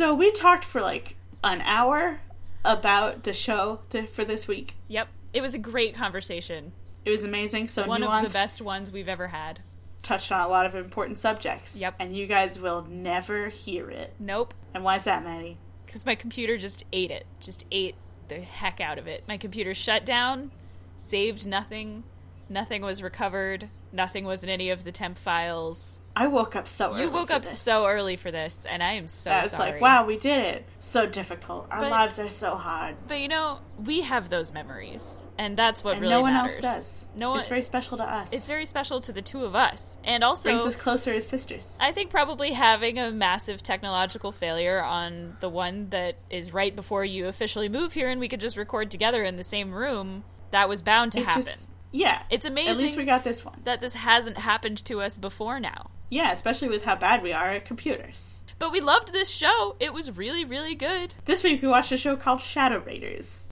[0.00, 2.20] So we talked for like an hour
[2.64, 4.76] about the show th- for this week.
[4.88, 5.08] Yep.
[5.34, 6.72] It was a great conversation.
[7.04, 7.68] It was amazing.
[7.68, 9.60] So One nuanced, of the best ones we've ever had.
[10.02, 11.76] touched on a lot of important subjects.
[11.76, 11.96] Yep.
[11.98, 14.14] And you guys will never hear it.
[14.18, 14.54] Nope.
[14.72, 15.58] And why is that, Maddie?
[15.84, 17.26] Because my computer just ate it.
[17.38, 17.94] Just ate
[18.28, 19.24] the heck out of it.
[19.28, 20.50] My computer shut down,
[20.96, 22.04] saved nothing.
[22.52, 23.68] Nothing was recovered.
[23.92, 26.00] Nothing was in any of the temp files.
[26.16, 27.02] I woke up so early.
[27.02, 27.56] You woke for up this.
[27.60, 29.72] so early for this, and I am so I was sorry.
[29.72, 30.64] like, wow, we did it.
[30.80, 31.68] So difficult.
[31.70, 32.96] Our But- lives are so hard.
[33.06, 36.52] But you know, we have those memories, and that's what And really no one matters.
[36.54, 36.96] else does.
[37.14, 37.38] No one.
[37.38, 38.32] It's very special to us.
[38.32, 41.78] it's very special to the two of us, and also brings us closer as sisters.
[41.80, 47.04] I think probably having a massive technological failure on the one that is right before
[47.04, 50.68] you officially move here and we could just record together in the same room, that
[50.68, 51.44] was bound to It happen.
[51.44, 52.22] just- yeah.
[52.30, 52.70] It's amazing.
[52.70, 53.60] At least we got this one.
[53.64, 55.90] that this hasn't happened to us before now.
[56.10, 58.38] Yeah, especially with how bad we are at computers.
[58.58, 59.76] But we loved this show.
[59.80, 61.14] It was really, really good.
[61.24, 63.46] This week we watched a show called Shadow Raiders.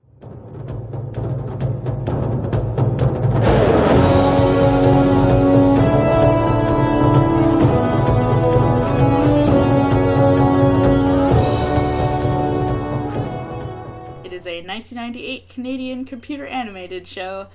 [14.24, 17.46] It is a 1998 Canadian computer animated show,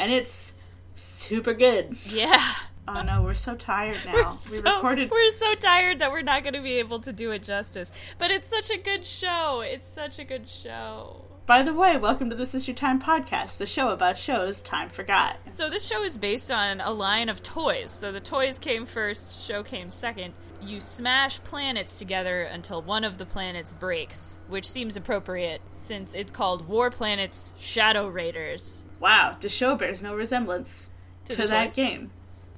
[0.00, 0.54] and it's
[0.96, 1.96] super good.
[2.06, 2.54] Yeah.
[2.88, 4.14] Oh no, we're so tired now.
[4.14, 7.12] We're we so, recorded we're so tired that we're not going to be able to
[7.12, 7.92] do it justice.
[8.18, 9.60] But it's such a good show.
[9.60, 11.26] It's such a good show.
[11.46, 14.88] By the way, welcome to This Is Your Time podcast, the show about shows time
[14.88, 15.36] forgot.
[15.52, 17.90] So this show is based on a line of toys.
[17.90, 20.32] So the toys came first, show came second.
[20.62, 26.32] You smash planets together until one of the planets breaks, which seems appropriate since it's
[26.32, 28.84] called War Planets Shadow Raiders.
[29.00, 30.88] Wow, the show bears no resemblance
[31.24, 31.74] To to, that toys.
[31.76, 32.10] game.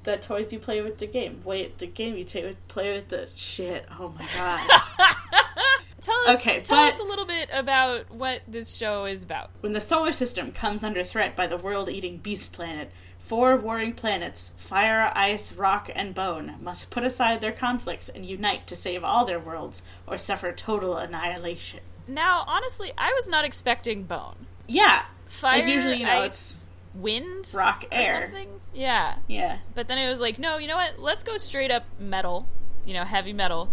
[0.03, 1.41] The toys you play with the game.
[1.45, 3.87] Wait, the game you ta- play with the shit.
[3.99, 4.69] Oh my god.
[6.01, 9.51] Tell us, Okay, tell us a little bit about what this show is about.
[9.61, 12.91] when the solar system comes under threat by the world eating beast planet,
[13.21, 18.67] four warring planets fire, ice, rock, and bone must put aside their conflicts and unite
[18.67, 21.79] to save all their worlds or suffer total annihilation.
[22.09, 24.47] Now, honestly, I was not expecting Bone.
[24.67, 25.05] Yeah.
[25.33, 28.27] Fire, like usually, you know, ice, wind, rock, or air.
[28.27, 28.49] something.
[28.75, 29.59] Yeah, Yeah.
[29.75, 30.99] But then it was like, no, you know what?
[30.99, 32.47] Let's go straight up metal,
[32.85, 33.73] you know, heavy metal,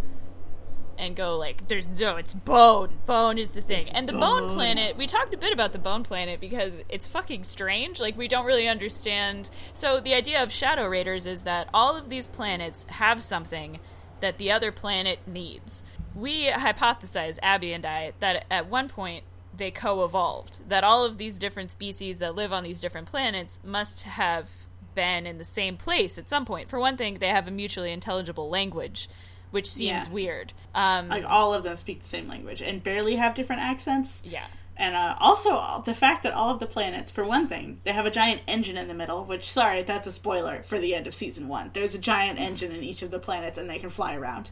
[0.98, 3.00] and go like, there's no, it's bone.
[3.06, 3.82] Bone is the thing.
[3.82, 4.56] It's and the bone bone.
[4.56, 8.00] planet, we talked a bit about the bone planet because it's fucking strange.
[8.00, 9.50] Like, we don't really understand.
[9.74, 13.80] So, the idea of Shadow Raiders is that all of these planets have something
[14.20, 15.84] that the other planet needs.
[16.16, 19.24] We hypothesize, Abby and I, that at one point
[19.60, 20.68] they co evolved.
[20.70, 24.50] That all of these different species that live on these different planets must have
[24.96, 26.68] been in the same place at some point.
[26.70, 29.08] For one thing, they have a mutually intelligible language,
[29.52, 30.12] which seems Yeah.
[30.14, 30.54] weird.
[30.74, 34.22] Um, Like all of them speak the same language and barely have different accents.
[34.24, 34.48] yeah.
[34.76, 38.06] And uh, also the fact that all of the planets, for one thing, they have
[38.06, 39.26] a giant engine in the middle.
[39.26, 41.70] Which, sorry, that's a spoiler for the end of season one.
[41.74, 44.52] There's a giant engine in each of the planets, and they can fly around.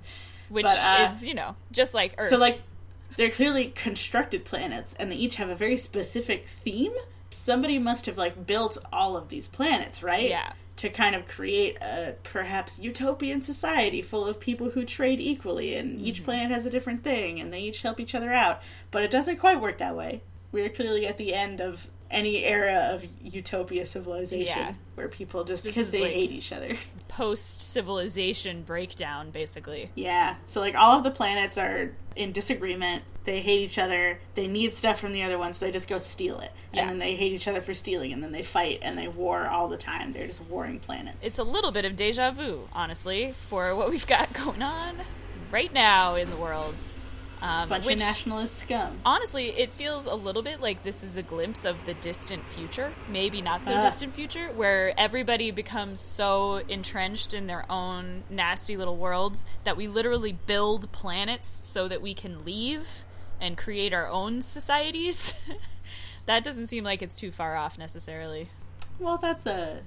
[0.50, 2.30] Which But, uh, is, you know, just like Earth.
[2.30, 2.62] So, like,
[3.18, 6.94] they're clearly constructed planets, and they each have a very specific theme.
[7.30, 10.30] Somebody must have like built all of these planets, right?
[10.30, 10.54] Yeah.
[10.78, 15.98] To kind of create a perhaps utopian society full of people who trade equally, and
[15.98, 16.06] Mm-hmm.
[16.06, 18.62] each planet has a different thing, and they each help each other out.
[18.92, 20.22] But it doesn't quite work that way.
[20.52, 24.74] We're clearly at the end of any era of utopia civilization Yeah.
[24.96, 26.78] where people just because they like- hate each other.
[27.10, 29.90] Post civilization breakdown, basically.
[29.96, 30.36] Yeah.
[30.46, 33.04] So like all of the planets are in disagreement.
[33.24, 34.20] They hate each other.
[34.36, 35.58] They need stuff from the other ones.
[35.58, 36.82] So they just go steal it, Yeah.
[36.82, 39.48] and then they hate each other for stealing, and then they fight and they war
[39.48, 40.14] all the time.
[40.14, 41.18] They're just warring planets.
[41.22, 44.96] It's a little bit of deja vu, honestly, for what we've got going on
[45.52, 46.76] right now in the world.
[47.42, 49.00] Um, bunch which, of nationalist scum.
[49.06, 52.92] honestly, it feels a little bit like this is a glimpse of the distant future,
[53.10, 53.82] maybe not so Ah.
[53.82, 59.88] distant future, where everybody becomes so entrenched in their own nasty little worlds that we
[59.88, 63.06] literally build planets so that we can leave
[63.40, 65.36] and create our own societies.
[66.26, 68.50] that doesn't seem like it's too far off necessarily.
[69.00, 69.82] Well, that's a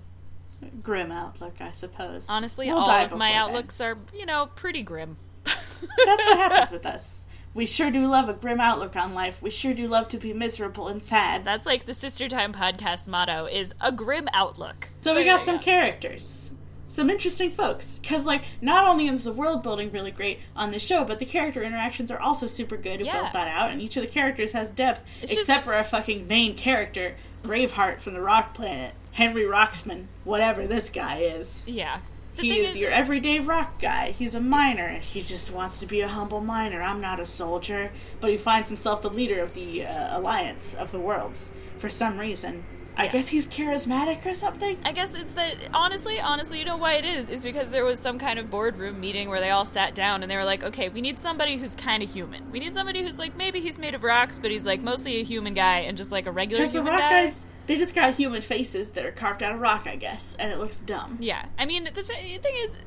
[0.85, 2.27] grim outlook, I suppose.
[2.29, 3.39] Honestly, We'll all of my then.
[3.39, 5.17] outlooks are, you know, pretty grim.
[5.45, 7.23] That's what happens with us.
[7.52, 9.43] We sure do love a grim outlook on life.
[9.43, 11.44] We sure do love to be miserable and sad.
[11.44, 14.88] That's like the Sister Time podcast motto is a grim outlook.
[15.00, 15.62] So we got some go.
[15.64, 16.52] characters.
[16.87, 17.99] Some interesting folks.
[18.00, 21.25] Because, like, not only is the world building really great on this show, but the
[21.25, 23.00] character interactions are also super good.
[23.00, 23.20] Who Yeah.
[23.20, 25.85] built that out, and each of the characters has depth, It's except just- for our
[25.85, 28.94] fucking main character, Graveheart from the Rock Planet.
[29.12, 31.64] Henry Roxman, whatever this guy is.
[31.67, 31.99] Yeah.
[32.43, 34.13] He is is, your everyday rock guy.
[34.13, 36.81] He's a miner, he just wants to be a humble miner.
[36.83, 37.91] I'm not a soldier,
[38.21, 42.19] but he finds himself the leader of the uh, alliance of the worlds for some
[42.19, 42.65] reason.
[42.97, 43.13] I Yeah.
[43.13, 44.77] guess he's charismatic or something.
[44.85, 47.31] I guess it's that honestly, honestly, you know why it is?
[47.31, 50.31] Is because there was some kind of boardroom meeting where they all sat down and
[50.31, 52.51] they were like, okay, we need somebody who's kind of human.
[52.51, 55.25] We need somebody who's like maybe he's made of rocks, but he's like mostly a
[55.25, 57.23] human guy and just like a regular Because the rock guy.
[57.25, 60.51] guys, they just got human faces that are carved out of rock, I guess, and
[60.51, 61.19] it looks dumb.
[61.21, 62.79] Yeah, I mean the, th- thing is,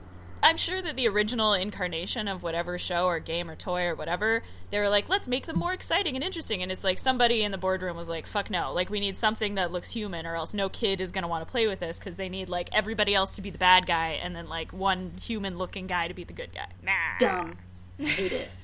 [0.43, 4.43] I'm sure that the original incarnation of whatever show or game or toy or whatever,
[4.71, 6.61] they were like, let's make them more exciting and interesting.
[6.61, 9.55] And it's like somebody in the boardroom was like, fuck no, like we need something
[9.55, 12.17] that looks human, or else no kid is gonna want to play with this because
[12.17, 15.57] they need like everybody else to be the bad guy and then like one human
[15.57, 16.67] looking guy to be the good guy.
[16.83, 16.91] Nah,
[17.21, 17.57] Dumb.
[17.99, 18.51] Hate it.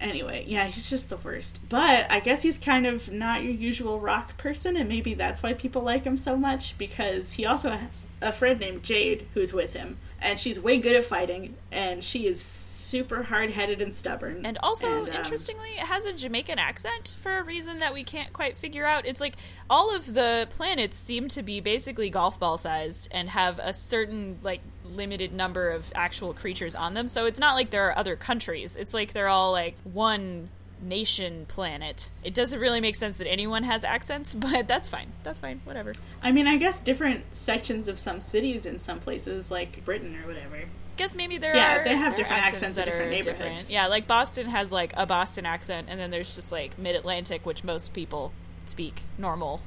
[0.00, 1.60] anyway, yeah, he's just the worst.
[1.68, 5.54] But I guess he's kind of not your usual rock person, and maybe that's why
[5.54, 9.72] people like him so much because he also has a friend named Jade who's with
[9.72, 14.44] him, and she's way good at fighting, and she is super hard headed and stubborn.
[14.44, 18.02] And also, And, um, interestingly, it has a Jamaican accent for a reason that we
[18.02, 19.06] can't quite figure out.
[19.06, 19.34] It's like
[19.68, 24.38] all of the planets seem to be basically golf ball sized and have a certain,
[24.42, 24.60] like,
[24.94, 27.08] limited number of actual creatures on them.
[27.08, 28.76] So it's not like there are other countries.
[28.76, 30.48] It's like they're all, like, one
[30.80, 32.10] nation planet.
[32.22, 35.12] It doesn't really make sense that anyone has accents, but that's fine.
[35.24, 35.60] That's fine.
[35.64, 35.92] Whatever.
[36.22, 40.26] I mean, I guess different sections of some cities in some places, like Britain or
[40.26, 40.62] whatever.
[40.96, 43.38] guess maybe there Yeah, are Yeah, they have different accents in that different are neighborhoods.
[43.38, 43.70] different.
[43.70, 47.44] Yeah, like Boston has like a Boston accent, and then there's just like Mid Atlantic,
[47.44, 48.32] which most people
[48.66, 49.60] speak normal.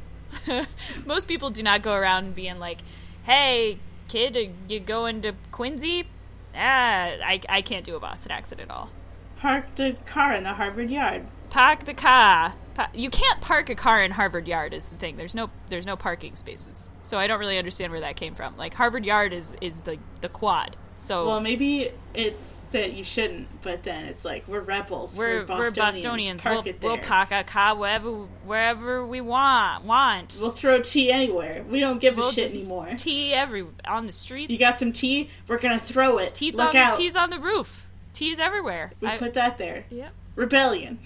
[1.06, 2.78] most people do not go around being like,
[3.24, 3.80] "Hey,
[4.12, 6.08] kid, are you going to Quincy?"
[6.56, 8.90] Ah, I I can't do a Boston accent at all.
[9.38, 11.28] Park the car in the Harvard yard.
[11.50, 12.54] Park the car.
[12.76, 15.18] Pa- you can't park a car in Harvard Yard is the thing.
[15.18, 16.92] There's no there's no parking spaces.
[17.04, 18.56] So I don't really understand where that came from.
[18.58, 20.78] Like Harvard Yard is is the the quad.
[21.04, 25.18] So Well, maybe it's that you shouldn't, but then it's like we're rebels.
[25.18, 26.42] we're we're we're Bostonians.
[26.44, 28.12] Park We'll, we'll park a car wherever
[28.46, 29.84] wherever we want.
[29.84, 30.38] Want.
[30.40, 31.66] We'll throw tea anywhere.
[31.68, 32.90] We don't give a We'll shit just anymore.
[32.98, 34.52] tea every on the streets.
[34.54, 35.32] You got some tea?
[35.48, 36.36] We're gonna throw it.
[36.36, 36.96] teas Look on out.
[36.98, 37.90] teas on the roof.
[38.14, 38.92] Teas everywhere.
[39.02, 39.86] we I- put that there.
[39.90, 40.14] yep.
[40.36, 41.00] Rebellion.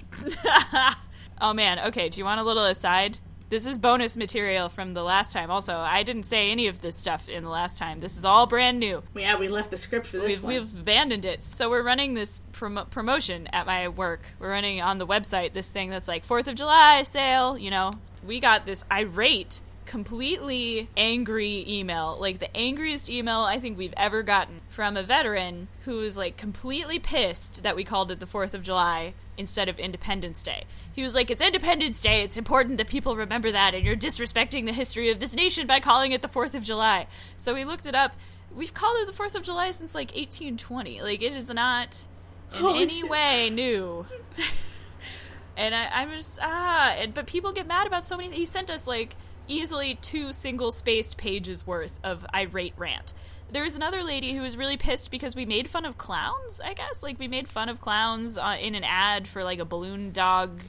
[1.42, 1.80] oh man.
[1.88, 2.10] Okay.
[2.10, 3.18] Do you want a little aside?
[3.48, 5.52] This is bonus material from the last time.
[5.52, 8.00] Also, I didn't say any of this stuff in the last time.
[8.00, 9.04] This is all brand new.
[9.16, 10.54] Yeah, we left the script for this We've, one.
[10.54, 11.44] we've abandoned it.
[11.44, 14.22] So we're running this promo- promotion at my work.
[14.40, 17.56] We're running on the website this thing that's like Fourth of July sale.
[17.56, 17.92] You know,
[18.26, 24.24] we got this irate, completely angry email, like the angriest email I think we've ever
[24.24, 28.54] gotten from a veteran who was like completely pissed that we called it the Fourth
[28.54, 30.64] of July instead of Independence Day.
[30.92, 32.22] He was like, "It's Independence Day.
[32.22, 35.80] It's important that people remember that, and you're disrespecting the history of this nation by
[35.80, 38.16] calling it the Fourth of July." So we looked it up.
[38.54, 41.02] We've called it the Fourth of July since like 1820.
[41.02, 42.06] Like it is not
[42.54, 43.10] in Holy any shit.
[43.10, 44.06] way new.
[45.58, 48.36] and I, I'm just ah, and, but people get mad about so many.
[48.36, 49.16] He sent us like
[49.48, 53.14] easily two single spaced pages worth of irate rant.
[53.52, 56.60] There was another lady who was really pissed because we made fun of clowns.
[56.60, 59.66] I guess like we made fun of clowns uh, in an ad for like a
[59.66, 60.62] balloon dog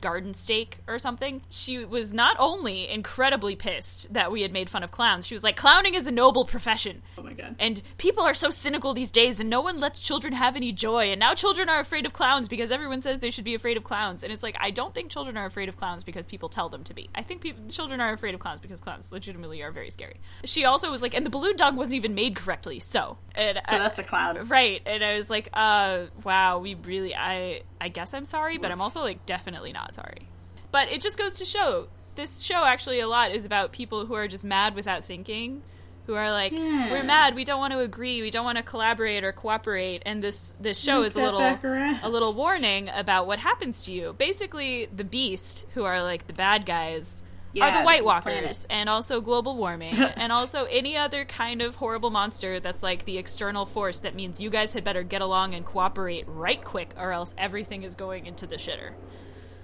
[0.00, 1.42] garden stake or something.
[1.48, 5.42] She was not only incredibly pissed that we had made fun of clowns, she was
[5.44, 7.02] like, clowning is a noble profession.
[7.16, 7.56] oh my god.
[7.58, 11.10] And people are so cynical these days, and no one lets children have any joy.
[11.10, 13.84] And now children are afraid of clowns because everyone says they should be afraid of
[13.84, 14.22] clowns.
[14.22, 16.84] And it's like, I don't think children are afraid of clowns because people tell them
[16.84, 17.08] to be.
[17.14, 20.20] I think people, children are afraid of clowns because clowns legitimately are very scary.
[20.44, 23.18] She also was like, and the balloon dog wasn't even made correctly, so.
[23.34, 24.46] And so I- that's a clown.
[24.48, 28.70] Right, and I was like, uh, wow, we really, I, I guess I'm sorry, but
[28.70, 30.28] I'm also like definitely not sorry.
[30.70, 34.14] But it just goes to show this show actually a lot is about people who
[34.14, 35.62] are just mad without thinking,
[36.06, 36.90] who are like, Yeah.
[36.90, 40.22] we're mad, we don't want to agree, we don't want to collaborate or cooperate, and
[40.22, 44.14] this this show is a little a little warning about what happens to you.
[44.18, 47.22] Basically, the Beast, who are like the bad guys.
[47.54, 51.76] Yeah, are the White Walkers and also global warming and also any other kind of
[51.76, 55.54] horrible monster that's like the external force that means you guys had better get along
[55.54, 58.92] and cooperate right quick or else everything is going into the shitter.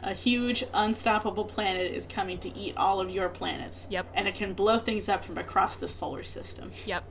[0.07, 3.87] A huge, unstoppable planet is coming to eat all of your planets.
[3.89, 4.07] Yep.
[4.13, 6.73] And it can blow things up from across the solar system.
[6.85, 7.05] Yep.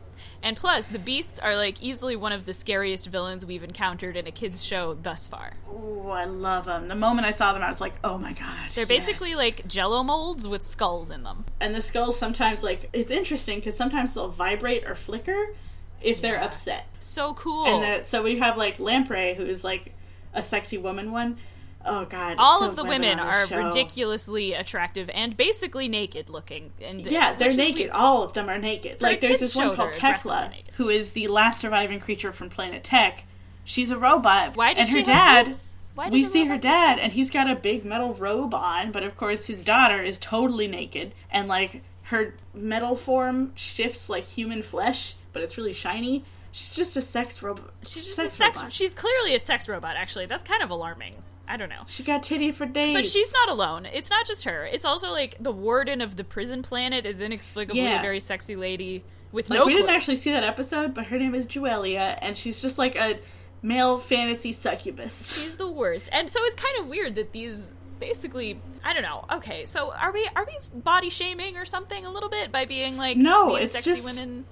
[0.44, 4.28] And plus, the beasts are like easily one of the scariest villains we've encountered in
[4.28, 5.54] a kids show thus far.
[5.68, 6.88] Ooh, I love them.
[6.88, 8.72] The moment I saw them, I was like, oh my god.
[8.76, 9.38] They're basically yes.
[9.40, 11.46] like jello molds with skulls in them.
[11.60, 15.56] And the skulls sometimes, like, it's interesting because sometimes they'll vibrate or flicker
[16.00, 16.86] if they're upset.
[17.00, 17.66] So cool.
[17.66, 19.94] And the, so we have, like, Lamprey, who is, like,
[20.34, 21.38] a sexy woman one.
[21.86, 22.36] Oh god.
[22.40, 23.66] All of the women on are show.
[23.66, 26.72] ridiculously attractive and basically naked looking.
[26.82, 27.90] And Yeah, they're naked.
[27.90, 29.00] All of them are naked.
[29.00, 32.84] For like there's this one called Tekla, who is the last surviving creature from planet
[32.84, 33.26] Tech.
[33.66, 34.56] She's a robot.
[34.56, 35.58] Why does and her she have dad?
[35.96, 39.16] Why we see her dad and he's got a big metal robe on, but of
[39.16, 45.16] course his daughter is totally naked and like her metal form shifts like human flesh,
[45.34, 46.24] but it's really shiny.
[46.52, 47.72] She's just a sex robot.
[47.84, 48.60] She's just a sex.
[48.60, 48.74] robot.
[48.74, 49.96] She's clearly a sex robot.
[49.98, 51.16] Actually, that's kind of alarming.
[51.48, 51.84] I don't know.
[51.88, 52.96] She got titty for days.
[52.96, 53.86] But she's not alone.
[53.86, 54.66] It's not just her.
[54.66, 58.00] It's also like the warden of the prison planet is inexplicably Yeah.
[58.00, 59.66] a very sexy lady with Like no.
[59.66, 62.96] we didn't actually see that episode, but her name is Juelia, and she's just like
[62.96, 63.20] a
[63.62, 65.34] male fantasy succubus.
[65.34, 66.10] She's the worst.
[66.14, 69.26] And so it's kind of weird that these basically I don't know.
[69.32, 72.98] Okay, so are we are we body shaming or something a little bit by being
[72.98, 74.46] like No, it's sexy just- women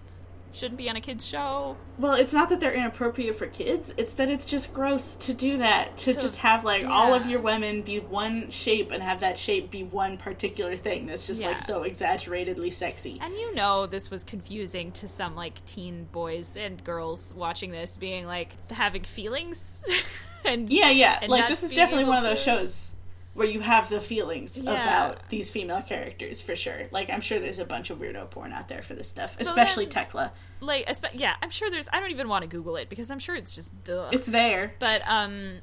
[0.54, 1.78] shouldn't be on a kids show?
[1.98, 5.58] Well, it's not that they're inappropriate for kids; it's that it's just gross to do
[5.58, 5.98] that.
[6.00, 9.38] To, To- just have like all of your women be one shape and have that
[9.38, 13.18] shape be one particular thing that's just like so exaggeratedly sexy.
[13.22, 17.98] And you know this was confusing to some like teen boys and girls watching this
[17.98, 19.84] being like having feelings
[20.46, 21.20] and Yeah, yeah.
[21.22, 22.92] and like this is definitely one of those to- shows
[23.34, 24.72] where you have the feelings Yeah.
[24.72, 26.88] about these female characters for sure.
[26.92, 29.86] Like I'm sure there's a bunch of weirdo porn out there for this stuff, especially
[29.86, 30.32] then- Tekla.
[30.60, 33.20] like espe- yeah, I'm sure there's I don't even want to google it because I'm
[33.20, 34.10] sure it's just duh.
[34.12, 34.74] It's there.
[34.80, 35.60] But um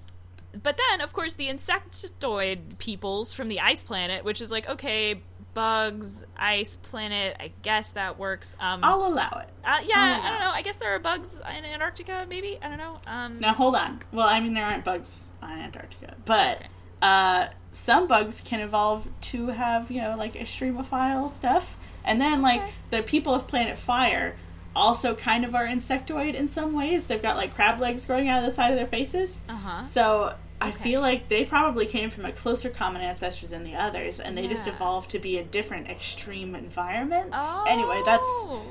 [0.62, 5.20] but then of course the insectoid peoples from the ice planet, which is like okay,
[5.54, 8.56] bugs, ice planet, I guess that works.
[8.58, 9.50] Um I'll allow it.
[9.64, 10.50] uh, yeah, I'll I don't allow know.
[10.52, 12.58] I guess there are bugs in Antarctica maybe.
[12.62, 12.98] I don't know.
[13.06, 14.00] Um Now hold on.
[14.12, 16.68] Well, I mean there aren't bugs on Antarctica, but Okay.
[17.02, 22.62] Uh, some bugs can evolve to have you know like extremophile stuff, and then like
[22.90, 24.37] the people of Planet Fire
[24.76, 27.07] also kind of are insectoid in some ways.
[27.07, 29.43] They've got like crab legs growing out of the side of their faces.
[29.49, 29.83] uh-huh.
[29.85, 30.83] So I Okay.
[30.83, 34.47] feel like they probably came from a closer common ancestor than the others, and they
[34.49, 37.37] just evolved to be in different extreme environments.
[37.67, 38.62] Anyway, that's Oh.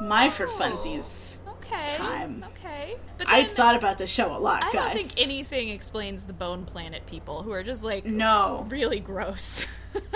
[0.00, 0.50] my for Oh.
[0.58, 1.36] funsies.
[1.72, 1.96] Okay.
[1.96, 2.44] time.
[2.56, 2.96] Okay.
[3.18, 4.70] But I thought about this show a lot, guys.
[4.70, 4.94] I guys.
[4.94, 8.66] don't think anything explains the Bone Planet people who are just like no.
[8.68, 9.66] really gross.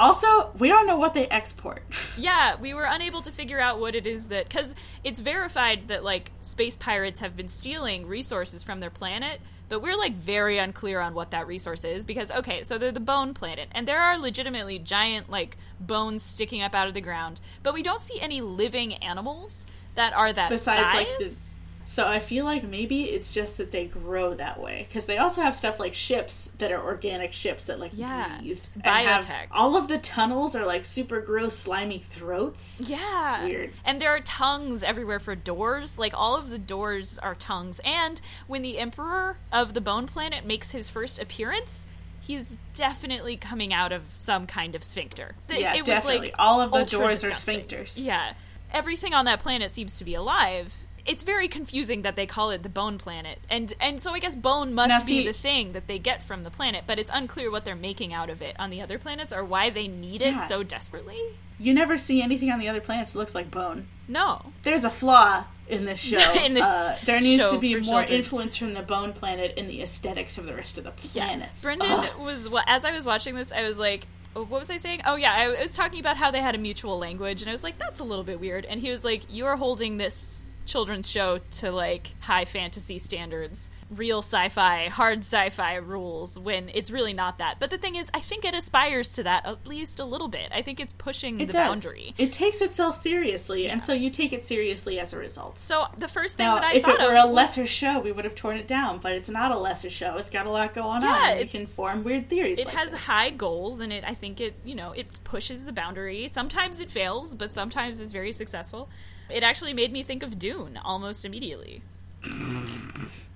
[0.00, 1.82] Also, we don't know what they export.
[2.16, 6.02] yeah, we were unable to figure out what it is that because it's verified that
[6.02, 11.00] like space pirates have been stealing resources from their planet, but we're like very unclear
[11.00, 14.18] on what that resource is because okay, so they're the Bone Planet, and there are
[14.18, 18.40] legitimately giant like bones sticking up out of the ground, but we don't see any
[18.40, 20.94] living animals that are that Besides, size.
[20.94, 21.56] like this.
[21.84, 25.42] So I feel like maybe it's just that they grow that way because they also
[25.42, 28.38] have stuff like ships that are organic ships that like Yeah.
[28.38, 28.60] breathe.
[28.84, 29.46] and have- Biotech.
[29.50, 32.80] all of the tunnels are like super gross, slimy throats.
[32.86, 33.40] Yeah.
[33.40, 33.72] It's weird.
[33.84, 35.98] And there are tongues everywhere for doors.
[35.98, 37.80] Like all of the doors are tongues.
[37.84, 41.88] And when the Emperor of the Bone Planet makes his first appearance,
[42.20, 45.34] he's definitely coming out of some kind of sphincter.
[45.48, 46.26] Th- Yeah, it was definitely.
[46.28, 47.94] like All of the doors are sphincters.
[47.96, 48.34] Yeah.
[48.72, 50.74] Everything on that planet seems to be alive.
[51.06, 53.38] It's very confusing that they call it the Bone Planet.
[53.48, 56.42] And and so I guess bone must Now, be the thing that they get from
[56.42, 59.32] the planet, but it's unclear what they're making out of it on the other planets
[59.32, 60.46] or why they need it Yeah.
[60.46, 61.18] so desperately.
[61.58, 63.86] You never see anything on the other planets that looks like bone.
[64.08, 64.52] No.
[64.62, 66.44] There's a flaw in this show.
[66.44, 68.08] In this Uh, there needs to be more children.
[68.18, 71.14] influence from the bone planet in the aesthetics of the rest of the planets.
[71.14, 71.62] Yeah.
[71.62, 72.18] Brendan Ugh.
[72.20, 74.06] was well, as I was watching this, I was like,
[74.36, 75.02] Oh, what was I saying?
[75.06, 77.64] Oh yeah, I was talking about how they had a mutual language, and I was
[77.64, 78.64] like, that's a little bit weird.
[78.64, 83.70] And he was like, you are holding this children's show to like high fantasy standards,
[83.90, 87.56] real sci-fi, hard sci-fi rules when it's really not that.
[87.58, 90.50] But the thing is, I think it aspires to that at least a little bit.
[90.54, 91.68] I think it's pushing It the does.
[91.68, 92.14] boundary.
[92.18, 95.58] It takes itself seriously, and so you take it seriously as a result.
[95.58, 97.66] So the first thing Now, that I if thought it were of a was- lesser
[97.66, 98.98] show, we would have torn it down.
[98.98, 100.16] But it's not a lesser show.
[100.18, 101.30] It's got a lot going Yeah, on.
[101.38, 102.58] it's- can form weird theories.
[102.60, 103.00] it like has this.
[103.00, 106.90] high goals and it i think it you know it pushes the boundary sometimes it
[106.90, 108.88] fails but sometimes it's very successful
[109.32, 111.82] it actually made me think of dune almost immediately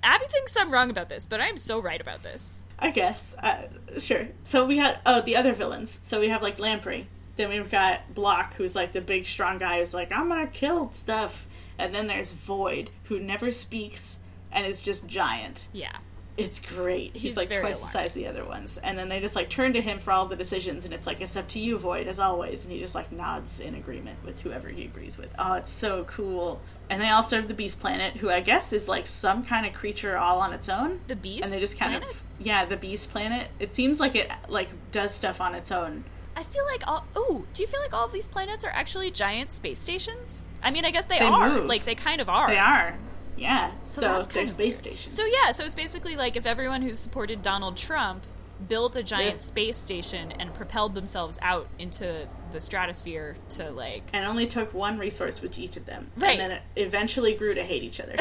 [0.02, 3.34] abby thinks i'm wrong about this but i'm so right about this I guess.
[3.40, 3.62] Uh,
[3.98, 4.28] sure.
[4.42, 5.98] So we had oh the other villains.
[6.02, 7.06] So we have like Lamprey.
[7.36, 10.90] Then we've got Blokk, who's like the big strong guy who's like I'm gonna kill
[10.92, 11.46] stuff.
[11.78, 14.18] And then there's Void, who never speaks
[14.52, 15.68] and is just giant.
[15.72, 15.96] yeah
[16.36, 17.12] It's great.
[17.12, 18.76] He's, He's like twice the size of the other ones.
[18.82, 21.20] And then they just like turn to him for all the decisions, and it's like
[21.20, 22.64] it's up to you, Void, as always.
[22.64, 25.32] And he just like nods in agreement with whoever he agrees with.
[25.38, 26.60] Oh, it's so cool.
[26.90, 29.72] And they all serve the Beast Planet, who I guess is like some kind of
[29.74, 31.00] creature all on its own.
[31.06, 32.10] the beast and they just kind planet?
[32.10, 33.48] of yeah, the Beast Planet.
[33.60, 36.04] It seems like it like does stuff on its own.
[36.36, 39.08] i feel like all oh do you feel like all of these planets are actually
[39.08, 41.66] giant space stations i mean i guess they, They are move.
[41.66, 42.98] like they kind of are They are.
[43.36, 43.72] Yeah.
[43.84, 44.96] So So, that's they're kind of space weird.
[44.96, 45.14] stations.
[45.16, 48.24] So yeah, so it's basically like if everyone who supported Donald Trump
[48.68, 49.38] built a giant Yeah.
[49.40, 54.96] space station and propelled themselves out into the stratosphere to like and only took one
[54.98, 56.38] resource with each of them, Right.
[56.38, 58.16] and then it eventually grew to hate each other.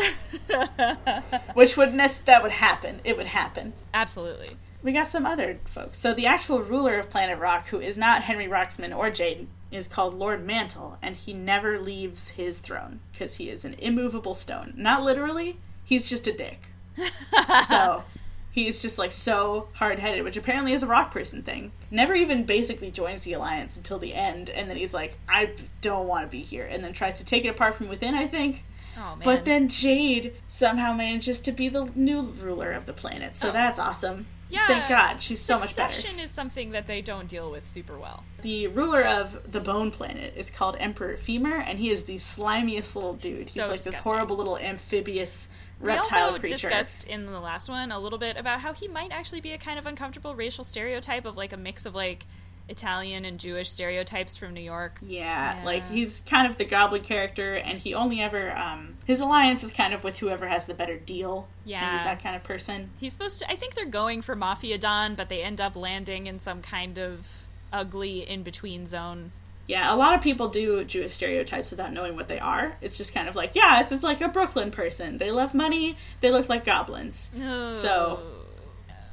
[1.53, 3.00] Which would nec- that would happen.
[3.03, 3.74] It would happen.
[3.93, 4.48] absolutely.
[4.83, 5.97] We got some other folks.
[5.97, 9.87] So the actual ruler of Planet Rock, who is not Henry Roxman or Jade, is
[9.87, 14.73] called Lord Mantle, and he never leaves his throne because he is an immovable stone.
[14.75, 16.61] Not literally, he's just a dick.
[17.67, 18.03] so
[18.51, 21.71] he's just like so hard headed, which apparently is a rock person thing.
[21.89, 26.07] Never even basically joins the alliance until the end, and then he's like, I don't
[26.07, 28.63] want to be here, and then tries to take it apart from within, I think.
[28.97, 29.21] Oh man.
[29.23, 33.51] But then Jade somehow manages to be the new ruler of the planet, so Oh.
[33.53, 34.27] that's awesome.
[34.53, 35.91] Yeah, Thank God, she's so much better.
[35.91, 38.24] Succession is something that they don't deal with super well.
[38.41, 42.95] The ruler of the Bone Planet is called Emperor Femur, and he is the slimiest
[42.95, 43.38] little dude.
[43.38, 45.48] He's, so like this horrible little amphibious
[45.79, 46.55] reptile We also creature.
[46.55, 49.57] discussed in the last one a little bit about how he might actually be a
[49.57, 52.25] kind of uncomfortable racial stereotype of like a mix of like
[52.70, 55.00] Italian and Jewish stereotypes from New York.
[55.05, 55.65] Yeah, Yeah.
[55.65, 59.72] like he's kind of the goblin character, and he only ever um his alliance is
[59.72, 61.48] kind of with whoever has the better deal.
[61.65, 61.91] Yeah.
[61.93, 62.91] he's that kind of person.
[63.00, 63.51] He's supposed to.
[63.51, 66.98] I think they're going for Mafia Don, but they end up landing in some kind
[66.98, 69.32] of ugly in between zone.
[69.65, 72.77] Yeah, a lot of people do Jewish stereotypes without knowing what they are.
[72.82, 75.17] It's just kind of like, yeah, this is like a Brooklyn person.
[75.20, 75.98] They love money.
[76.20, 77.29] They look like goblins.
[77.38, 78.22] So-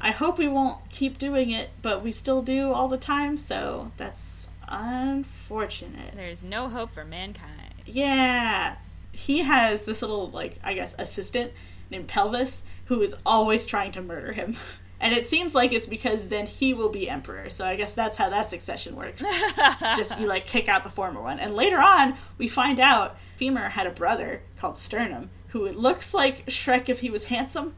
[0.01, 3.93] I hope we won't keep doing it, but we still do all the time, so
[3.97, 6.15] that's unfortunate.
[6.15, 7.75] there's no hope for mankind.
[7.87, 8.77] Yeah.
[9.13, 11.53] He has this little, like, I guess, assistant
[11.91, 14.57] named Pelvis who is always trying to murder him.
[15.03, 17.49] And it seems like it's because then he will be emperor.
[17.49, 19.25] So I guess that's how that succession works.
[19.97, 21.41] Just you like kick out the former one.
[21.41, 26.45] And later on, we find out Femur had a brother called Sternum who looks like
[26.49, 27.77] Shrek if he was handsome.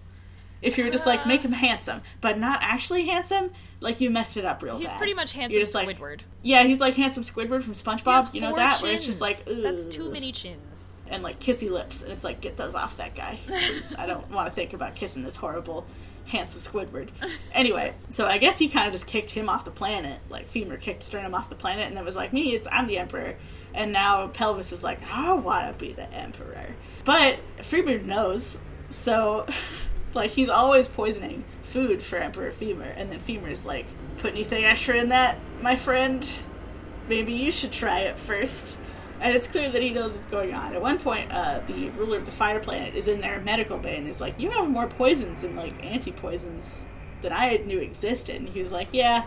[0.63, 1.49] If you were just like make uh.
[1.49, 3.51] him handsome, but not actually handsome,
[3.81, 4.99] like you messed it up real He's bad.
[4.99, 6.21] pretty much handsome You're just like, Squidward.
[6.43, 8.33] yeah, he's like handsome Squidward from SpongeBob.
[8.33, 9.47] You know that where it's just chins.
[9.47, 10.95] like that's too many chins.
[11.09, 13.39] and like kissy lips, and it's like get those off that guy.
[13.99, 15.85] I don't want to think about kissing this horrible,
[16.27, 17.09] handsome Squidward.
[17.55, 20.21] Anyway, so I guess he kind of just kicked him off the planet.
[20.31, 22.99] Like Femur kicked Sternum off the planet, and then was like, "Me, it's I'm the
[22.99, 23.37] emperor."
[23.75, 26.69] And now Pelvis is like, "I want to be the emperor,"
[27.05, 28.57] but Freebird knows,
[28.89, 29.47] so
[30.15, 33.87] like he's always poisoning food for Emperor Femur, and then Femur's like,
[34.19, 36.27] "Put anything extra in that, my friend?"
[37.09, 38.79] maybe you should try it first.
[39.21, 40.75] And it's clear that he knows what's going on.
[40.75, 43.97] At one point, uh, the ruler of the fire planet is in their medical bay
[43.97, 46.83] and is like, You have more poisons and like anti poisons
[47.21, 48.37] than I knew existed.
[48.37, 49.25] And he was like, Yeah,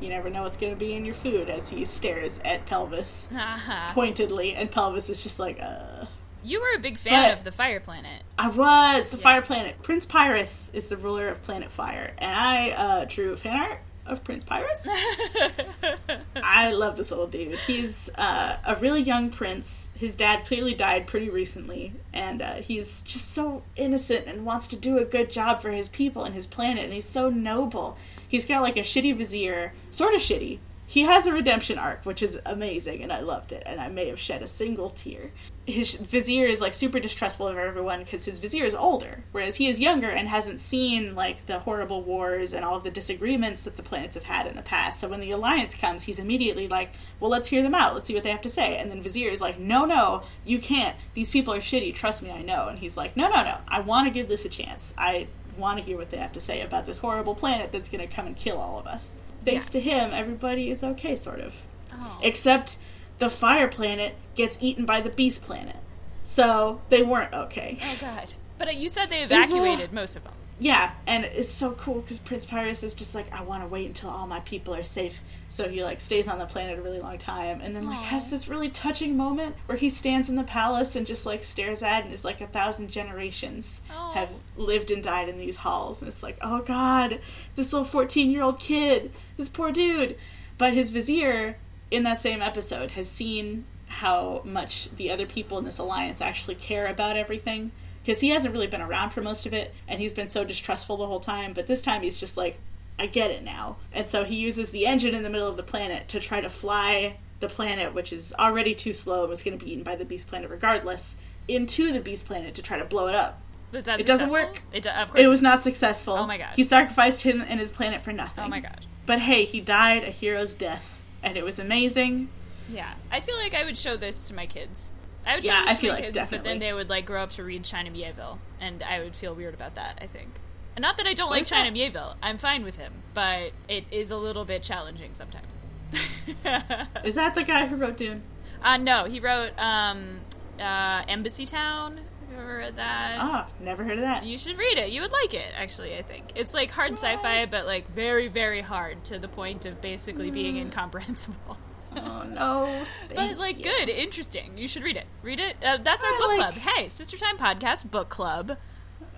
[0.00, 3.28] you never know what's going to be in your food as he stares at Pelvis
[3.92, 4.54] pointedly.
[4.54, 6.06] And Pelvis is just like, Uh.
[6.48, 8.22] You were a big fan But- of the Fire Planet.
[8.38, 9.82] I was the fire planet.
[9.82, 12.12] Prince Pyrus is the ruler of Planet Fire.
[12.18, 14.86] And I uh, drew fan art of Prince Pyrus.
[16.36, 17.58] I love this little dude.
[17.58, 19.88] He's uh, a really young prince.
[19.94, 24.76] His dad clearly died pretty recently, and uh, he's just so innocent and wants to
[24.76, 27.96] do a good job for his people and his planet, and he's so noble.
[28.26, 30.58] He's got like a shitty vizier, sort of shitty.
[30.86, 34.08] He has a redemption arc, which is amazing, and I loved it, and I may
[34.08, 35.32] have shed a single tear.
[35.68, 39.68] His vizier is like super distrustful of everyone because his vizier is older, whereas he
[39.68, 43.76] is younger and hasn't seen like the horrible wars and all of the disagreements that
[43.76, 44.98] the planets have had in the past.
[44.98, 47.94] So when the alliance comes, he's immediately like, "Well, let's hear them out.
[47.94, 50.58] Let's see what they have to say." And then Vizier is like, "No, no, you
[50.58, 50.96] can't.
[51.12, 51.94] These people are shitty.
[51.94, 53.58] Trust me, I know." And he's like, "No, no, no.
[53.68, 54.94] I want to give this a chance.
[54.96, 55.26] I
[55.58, 58.14] want to hear what they have to say about this horrible planet that's going to
[58.14, 59.72] come and kill all of us." Thanks Yeah.
[59.72, 61.62] to him, everybody is okay, sort of.
[61.92, 62.18] Oh.
[62.22, 62.78] Except
[63.18, 65.76] the fire planet gets eaten by the beast planet.
[66.22, 67.78] So they weren't okay.
[67.82, 68.34] oh god.
[68.58, 70.32] But uh, you said they evacuated most of them.
[70.60, 73.86] Yeah, and it's so cool because Prince Pyrus is just like, I want to wait
[73.86, 75.20] until all my people are safe.
[75.48, 78.02] So he like stays on the planet a really long time, and then like Aw.
[78.02, 81.82] has this really touching moment where he stands in the palace and just like stares
[81.82, 84.12] at, and is like a thousand generations Aw.
[84.12, 87.20] have lived and died in these halls, and it's like, oh god,
[87.54, 90.18] this little fourteen year old kid, this poor dude.
[90.58, 91.56] But his vizier
[91.90, 96.54] in that same episode has seen how much the other people in this alliance actually
[96.54, 97.72] care about everything
[98.04, 100.96] because he hasn't really been around for most of it and he's been so distrustful
[100.98, 102.58] the whole time but this time he's just like
[102.98, 105.62] i get it now and so he uses the engine in the middle of the
[105.62, 109.58] planet to try to fly the planet which is already too slow and was going
[109.58, 111.16] to be eaten by the beast planet regardless
[111.48, 113.40] into the beast planet to try to blow it up
[113.72, 114.60] Was that It doesn't work.
[114.72, 115.24] It do- of course.
[115.24, 116.50] it was not successful Oh my God.
[116.56, 118.84] he sacrificed him and his planet for nothing Oh my god.
[119.06, 122.28] but hey he died a hero's death and it was amazing
[122.70, 122.94] Yeah.
[123.10, 124.92] I feel like I would show this to my kids.
[125.26, 126.38] I would show Yeah, this I to feel my like kids, definitely.
[126.38, 129.34] but then they would like grow up to read China Miéville, and I would feel
[129.34, 129.98] weird about that.
[130.00, 130.28] I think.
[130.76, 131.76] And not that I don't What like China that?
[131.78, 132.14] Miéville.
[132.22, 135.46] I'm fine with him, but it is a little bit challenging sometimes.
[137.04, 138.22] Is that the guy who wrote Dune?
[138.62, 140.20] uh, no, he wrote um,
[140.60, 141.98] uh, Embassytown.
[142.38, 143.16] Have you ever read that?
[143.20, 144.24] Ah, never heard of that.
[144.24, 144.90] You should read it.
[144.90, 146.24] You would like it, actually, I think.
[146.36, 150.54] It's like hard sci-fi, but like very, very hard to the point of basically being
[150.54, 150.62] Mm.
[150.62, 151.58] incomprehensible.
[151.96, 152.84] Oh no.
[153.14, 153.64] but like you.
[153.64, 154.58] good, interesting.
[154.58, 155.06] You should read it.
[155.22, 155.56] Read it.
[155.64, 156.54] Uh, that's our I book like- club.
[156.54, 158.56] Hey, Sister Time Podcast book club.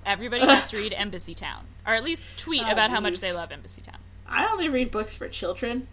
[0.06, 3.50] Everybody has to read Embassytown, or at least tweet Oh, about how much they love
[3.50, 3.96] Embassytown.
[4.26, 5.88] I only read books for children.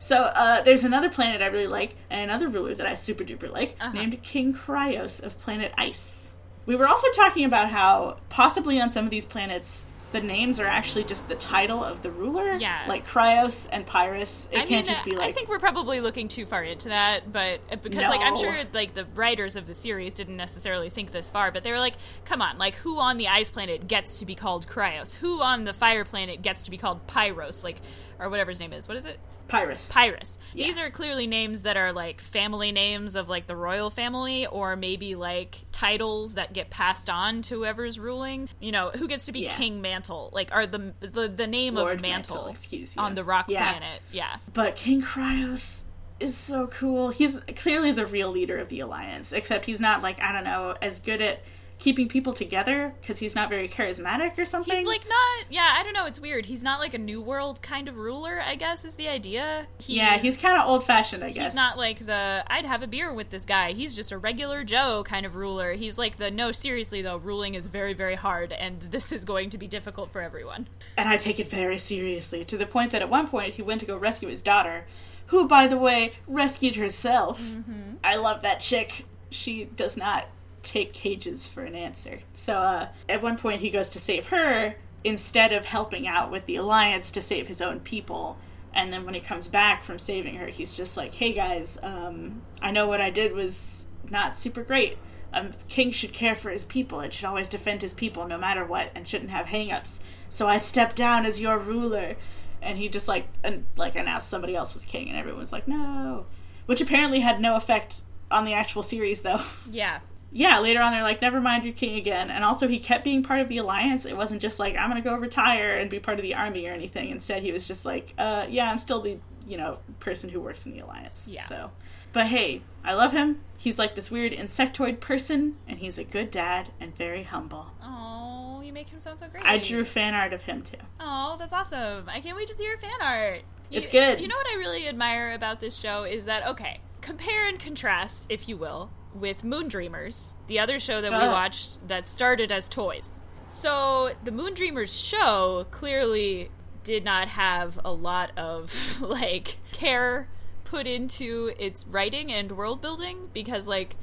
[0.00, 3.50] So uh, there's another planet I really like, and another ruler that I super duper
[3.50, 3.92] like, Uh-huh.
[3.92, 6.29] named King Cryos of planet Ice.
[6.66, 10.66] We were also talking about how possibly on some of these planets the names are
[10.66, 12.54] actually just the title of the ruler.
[12.54, 12.84] Yeah.
[12.88, 14.48] Like Cryos and Pyrus.
[14.50, 16.88] It I can't mean, just be like I think we're probably looking too far into
[16.88, 20.90] that, but uh, because like I'm sure like the writers of the series didn't necessarily
[20.90, 21.94] think this far, but they were like,
[22.24, 25.14] come on, like who on the ice planet gets to be called Cryos?
[25.14, 27.62] Who on the fire planet gets to be called Pyros?
[27.62, 27.76] Like
[28.18, 28.88] or whatever his name is.
[28.88, 29.18] What is it?
[29.50, 29.90] Pyrus.
[29.90, 30.38] Pyrus.
[30.54, 30.66] Yeah.
[30.66, 34.76] These are clearly names that are like family names of like the royal family, or
[34.76, 38.48] maybe like titles that get passed on to whoever's ruling.
[38.60, 39.54] You know, who gets to be Yeah.
[39.54, 40.30] King Mantle?
[40.32, 44.02] Like, are the the, the name Lord of Mantle, Mantle, excuse on the rock planet?
[44.12, 44.36] Yeah.
[44.52, 45.80] But King Cryos
[46.20, 47.10] is so cool.
[47.10, 50.76] He's clearly the real leader of the Alliance, except he's not like, I don't know,
[50.82, 51.42] as good at
[51.80, 54.76] keeping people together because he's not very charismatic or something.
[54.76, 56.06] He's like not, yeah, I don't know.
[56.06, 56.46] It's weird.
[56.46, 58.40] He's not like a new world kind of ruler.
[58.40, 59.66] I guess is the idea.
[59.78, 61.46] He's, yeah, he's kind of old fashioned, I guess.
[61.46, 63.72] He's not like the I'd have a beer with this guy.
[63.72, 65.72] He's just a regular Joe kind of ruler.
[65.72, 69.50] He's like the no, seriously though, ruling is very, very hard, and this is going
[69.50, 70.68] to be difficult for everyone.
[70.96, 73.80] and I take it very seriously to the point that at one point he went
[73.80, 74.86] to go rescue his daughter,
[75.26, 77.40] who, by the way, rescued herself.
[77.40, 77.94] Mm-hmm.
[78.04, 79.06] I love that chick.
[79.30, 80.26] She does not
[80.62, 82.20] take cages for an answer.
[82.34, 86.46] So uh, at one point he goes to save her instead of helping out with
[86.46, 88.38] the alliance to save his own people.
[88.72, 92.42] And then when he comes back from saving her, he's just like, "Hey guys, um,
[92.62, 94.98] I know what I did was not super great.
[95.32, 98.64] A king should care for his people and should always defend his people no matter
[98.64, 100.00] what, and shouldn't have hang-ups.
[100.28, 102.16] So I stepped down as your ruler."
[102.62, 105.66] And he just like and, like announced somebody else was king, and everyone was like,
[105.66, 106.26] "No,"
[106.66, 109.40] which apparently had no effect on the actual series, though.
[109.70, 110.00] Yeah,
[110.32, 112.30] yeah, later on they're like, never mind, you're king again.
[112.30, 114.04] And also, he kept being part of the alliance.
[114.06, 116.72] It wasn't just like, I'm gonna go retire and be part of the army or
[116.72, 117.10] anything.
[117.10, 120.66] Instead, he was just like, uh, yeah, I'm still the, you know, person who works
[120.66, 121.26] in the alliance.
[121.28, 121.46] Yeah.
[121.48, 121.70] So,
[122.12, 123.40] but hey, I love him.
[123.56, 127.66] He's like this weird insectoid person, and he's a good dad and very humble.
[127.82, 129.44] Oh, you make him sound so great.
[129.44, 130.78] I drew fan art of him too.
[130.98, 132.08] Oh, that's awesome.
[132.08, 133.42] I can't wait to see your fan art.
[133.70, 134.20] It's You- good.
[134.20, 138.26] You know what I really admire about this show is that, okay, compare and contrast,
[138.30, 141.32] if you will, with Moondreamers, the other show that we Ah.
[141.32, 143.20] watched that started as toys.
[143.48, 146.50] So, the Moondreamers show clearly
[146.84, 150.28] did not have a lot of, like, care
[150.64, 153.96] put into its writing and world building because, like,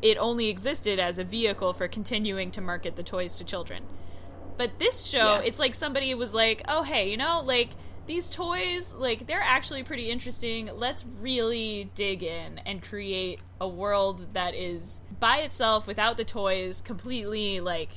[0.00, 3.84] it only existed as a vehicle for continuing to market the toys to children.
[4.56, 5.40] But this show, Yeah.
[5.44, 7.70] it's like somebody was like, "Oh, hey, you know, like
[8.06, 10.70] these toys, like they're actually pretty interesting.
[10.74, 16.82] Let's really dig in and create a world that is by itself without the toys,
[16.82, 17.90] completely like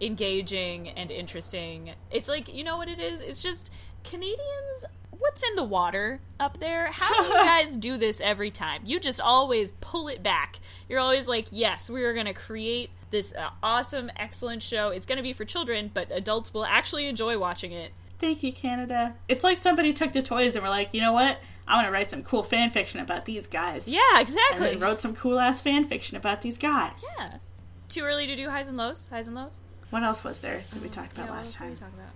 [0.00, 1.92] engaging and interesting.
[2.10, 3.20] It's like, you know what it is?
[3.20, 3.72] It's just
[4.04, 4.84] Canadians
[5.22, 6.88] What's in the water up there?
[6.88, 8.82] How do you guys do this every time?
[8.84, 10.58] You just always pull it back.
[10.88, 14.88] You're always like, yes, we are going to create this uh, awesome, excellent show.
[14.88, 17.92] It's going to be for children, but adults will actually enjoy watching it.
[18.22, 19.14] Thank you, Canada.
[19.28, 21.38] It's like somebody took the toys and were like, you know what?
[21.66, 23.86] I'm gonna write some cool fan fiction about these guys.
[23.88, 24.70] Yeah, And exactly.
[24.70, 27.04] then wrote some cool ass fan fiction about these guys.
[27.18, 27.38] yeah.
[27.88, 29.06] Too early to do highs and lows?
[29.10, 29.58] Highs and lows?
[29.90, 31.70] What else was there that we talked about Yeah, what last time?
[31.70, 32.12] we talking about?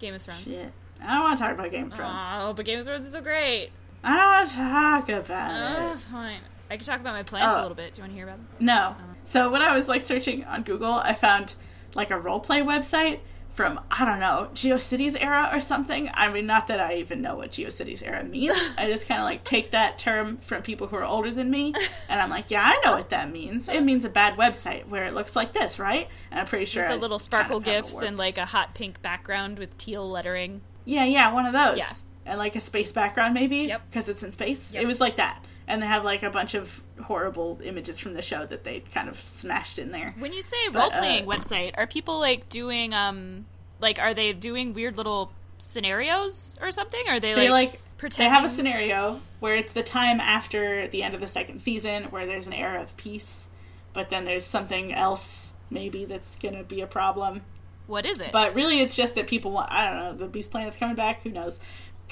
[0.00, 0.44] Game of Thrones.
[0.44, 0.72] Shit.
[1.02, 2.18] I don't want to talk about Game of Thrones.
[2.20, 3.70] Oh, but Game of Thrones is so great.
[4.02, 6.00] I don't want to talk about Oh, it.
[6.00, 6.40] fine.
[6.70, 7.60] I can talk about my plans Oh.
[7.60, 7.94] a little bit.
[7.94, 8.48] Do you want to hear about them?
[8.58, 8.96] No.
[8.98, 9.14] Oh.
[9.24, 11.54] So when I was like searching on Google, I found
[11.94, 13.20] like a role play website
[13.54, 16.10] from I don't know GeoCities era or something.
[16.12, 18.56] I mean, not that I even know what GeoCities era means.
[18.78, 21.72] I just kind of like take that term from people who are older than me,
[22.08, 23.68] and I'm like, yeah, I know what that means.
[23.68, 26.08] It means a bad website where it looks like this, right?
[26.30, 28.74] And I'm pretty sure The little sparkle of have it gifs and like a hot
[28.74, 30.60] pink background with teal lettering.
[30.84, 31.78] Yeah, yeah, one of those.
[31.78, 31.92] Yeah.
[32.26, 33.58] And like a space background, maybe?
[33.58, 33.82] Yep.
[33.90, 34.72] Because it's in space?
[34.72, 34.82] Yep.
[34.82, 35.44] It was like that.
[35.66, 39.08] And they have like a bunch of horrible images from the show that they kind
[39.08, 40.14] of smashed in there.
[40.18, 43.46] When you say role playing uh, website, are people like doing um
[43.80, 47.02] like are they doing weird little scenarios or something?
[47.08, 48.30] Are they like, They like pretending?
[48.30, 52.04] they have a scenario where it's the time after the end of the second season
[52.04, 53.46] where there's an era of peace
[53.94, 57.42] but then there's something else maybe that's gonna be a problem.
[57.86, 58.32] What is it?
[58.32, 59.70] But really, it's just that people want.
[59.70, 60.14] I don't know.
[60.14, 61.22] The Beast Planet's coming back.
[61.22, 61.58] Who knows?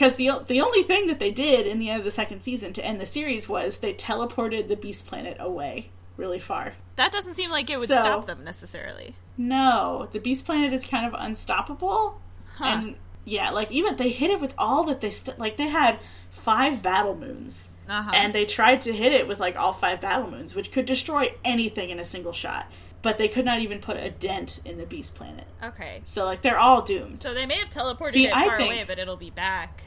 [0.02, 2.72] Because the the only thing that they did in the end of the second season
[2.72, 6.74] to end the series was they teleported the Beast Planet away really far.
[6.96, 9.14] that doesn't seem like it would So- stop them necessarily.
[9.38, 12.20] No, the Beast Planet is kind of unstoppable,
[12.58, 12.64] Huh.
[12.64, 15.56] and yeah, like even they hit it with all that they st- like.
[15.56, 18.10] They had five battle moons, Uh-huh.
[18.14, 21.32] and they tried to hit it with like all five battle moons, which could destroy
[21.44, 22.66] anything in a single shot.
[23.00, 25.46] But they could not even put a dent in the Beast Planet.
[25.64, 26.02] okay.
[26.04, 27.18] So like they're all doomed.
[27.18, 29.82] So they may have teleported See, it far think- away, but it'll be back.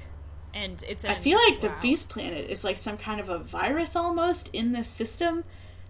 [0.55, 1.03] And it's.
[1.05, 1.71] I feel like the.
[1.81, 5.43] Beast Planet is like some kind of a virus almost in this system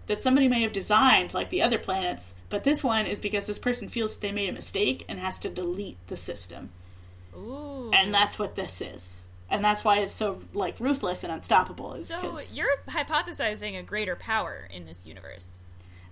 [0.08, 2.34] that somebody may have designed, like the other planets.
[2.48, 5.38] But this one is because this person feels that they made a mistake and has
[5.38, 6.70] to delete the system,
[7.36, 7.90] Ooh.
[7.94, 9.22] and that's what this is.
[9.48, 11.92] And that's why it's so like ruthless and unstoppable.
[11.94, 15.60] Is So 'cause- you're hypothesizing a greater power in this universe.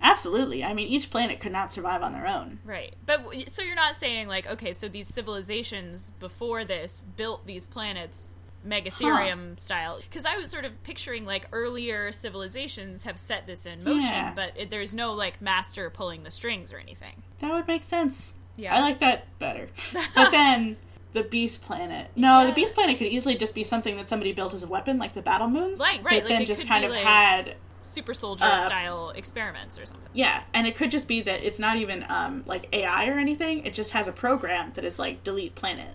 [0.01, 0.63] absolutely.
[0.63, 2.59] I mean, each planet could not survive on their own.
[2.63, 2.93] Right.
[3.05, 8.37] But so you're not saying like okay, so these civilizations before this built these planets
[8.67, 13.83] Magrathea style because I was sort of picturing like earlier civilizations have set this in
[13.83, 14.33] motion, Yeah.
[14.35, 17.23] but it, there's no like master pulling the strings or anything.
[17.39, 18.33] That would make sense.
[18.57, 18.75] Yeah.
[18.75, 19.69] I like that better.
[20.15, 20.77] but then
[21.13, 22.09] the Beast Planet.
[22.15, 22.47] No, Yeah.
[22.47, 25.13] the Beast Planet could easily just be something that somebody built as a weapon, like
[25.13, 25.79] the Battle Moons.
[25.79, 29.85] Right, right, like then just kind of like- had Super soldier Uh, style experiments or
[29.85, 30.09] something.
[30.11, 33.63] Yeah, and it could just be that it's not even um, like AI or anything.
[33.63, 35.93] It just has a program that is like delete planet,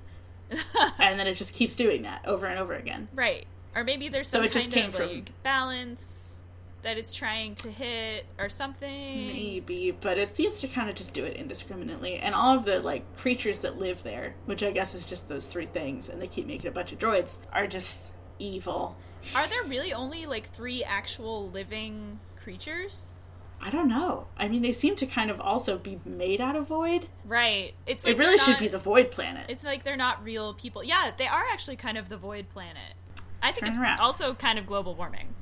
[0.98, 3.08] and then it just keeps doing that over and over again.
[3.14, 3.46] Right.
[3.74, 6.44] Or maybe there's So some it just kind came of from- like balance
[6.82, 9.26] that it's trying to hit or something.
[9.26, 12.14] Maybe, but it seems to kind of just do it indiscriminately.
[12.16, 15.46] And all of the like creatures that live there, which I guess is just those
[15.46, 18.96] three things, and they keep making a bunch of droids, are just evil.
[19.36, 23.16] Are there really only like three actual living creatures?
[23.62, 24.27] I don't know.
[24.38, 27.09] I mean, they seem to kind of also be made out of void.
[27.27, 27.75] Right.
[27.87, 29.46] It's like it really they're should be the void planet.
[29.49, 30.83] It's like they're not real people.
[30.83, 32.94] Yeah, they are actually kind of the void planet.
[33.42, 34.01] I think Turn it's around.
[34.01, 35.35] also kind of global warming.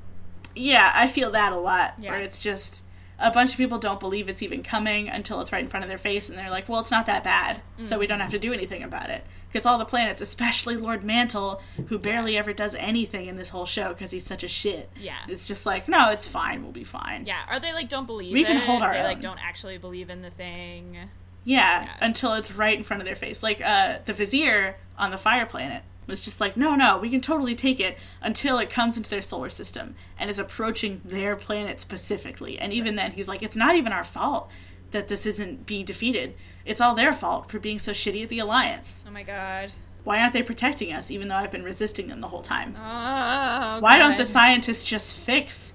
[0.54, 1.94] Yeah, I feel that a lot.
[1.98, 2.10] Yeah.
[2.10, 2.82] Where it's just
[3.18, 5.88] a bunch of people don't believe it's even coming until it's right in front of
[5.88, 8.00] their face, and they're like, "Well, it's not that bad, so mm.
[8.00, 11.62] we don't have to do anything about it." Because all the planets, especially Lord Mantle,
[11.88, 15.16] who barely ever does anything in this whole show because he's such a shit, Yeah.
[15.26, 16.62] it's just like, "No, it's fine.
[16.62, 17.40] We'll be fine." Yeah.
[17.48, 20.20] Are they like don't believe We can hold our They like don't actually believe in
[20.22, 20.98] the thing.
[21.44, 21.88] Yeah, Yeah.
[22.00, 23.42] until it's right in front of their face.
[23.42, 27.20] Like uh, the Vizier on the Fire Planet was just like, no, no, we can
[27.20, 31.80] totally take it until it comes into their solar system and is approaching their planet
[31.80, 32.58] specifically.
[32.58, 34.48] And even then, he's like, it's not even our fault
[34.90, 36.34] that this isn't being defeated.
[36.68, 39.02] It's all their fault for being so shitty at the Alliance.
[39.06, 39.72] Oh my god.
[40.04, 42.74] Why aren't they protecting us, even though I've been resisting them the whole time?
[42.76, 45.74] Oh, Why don't the scientists just fix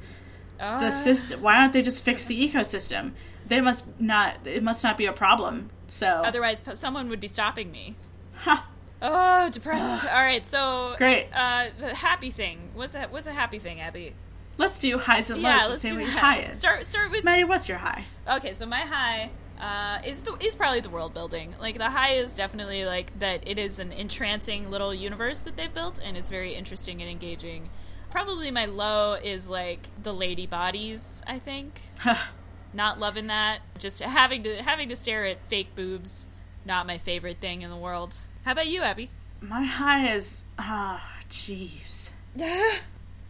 [0.58, 1.42] the Uh, system?
[1.42, 3.12] Why don't they just fix the ecosystem?
[3.48, 4.38] They must not.
[4.46, 5.70] It must not be a problem.
[5.88, 7.96] So, Otherwise, someone would be stopping me.
[8.36, 8.66] ha,
[9.02, 10.06] Oh, depressed.
[10.10, 11.28] All right, so Great.
[11.36, 12.70] Uh, the happy thing.
[12.74, 14.14] What's a what's a happy thing, Abby?
[14.58, 15.52] Let's do highs and lows.
[15.52, 16.60] Yeah, let's say do what your high is.
[16.60, 18.06] Start start with Maddie, what's your high?
[18.28, 19.30] Okay, so my high
[19.64, 21.56] uh, is the is probably the world building.
[21.60, 25.74] Like the high is definitely like that it is an entrancing little universe that they've
[25.74, 27.70] built, and it's very interesting and engaging.
[28.12, 31.22] Probably my low is like the lady bodies.
[31.26, 31.80] I think
[32.74, 33.62] not loving that.
[33.80, 36.28] Just having to having to stare at fake boobs.
[36.66, 38.18] Not my favorite thing in the world.
[38.44, 39.12] How about you, Abby?
[39.40, 42.10] My high is ah, jeez.